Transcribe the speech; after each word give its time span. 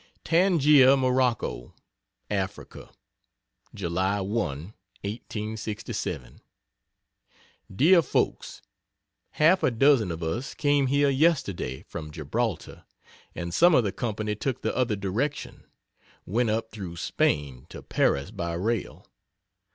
TANGIER, 0.23 0.97
MOROCCO, 0.97 1.75
(AFRICA), 2.31 2.89
July 3.75 4.19
1, 4.19 4.33
1867. 5.05 6.41
DEAR 7.75 8.01
FOLKS, 8.01 8.63
Half 9.33 9.61
a 9.61 9.69
dozen 9.69 10.09
of 10.11 10.23
us 10.23 10.55
came 10.55 10.87
here 10.87 11.11
yesterday 11.11 11.83
from 11.83 12.09
Gibraltar 12.09 12.83
and 13.35 13.53
some 13.53 13.75
of 13.75 13.83
the 13.83 13.91
company 13.91 14.33
took 14.33 14.63
the 14.63 14.75
other 14.75 14.95
direction; 14.95 15.65
went 16.25 16.49
up 16.49 16.71
through 16.71 16.95
Spain, 16.95 17.67
to 17.69 17.83
Paris 17.83 18.31
by 18.31 18.53
rail. 18.53 19.05